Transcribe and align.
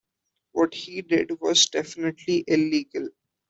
What 0.53 0.73
he 0.73 1.03
did 1.03 1.39
was 1.41 1.67
definitively 1.69 2.43
illegal. 2.47 3.09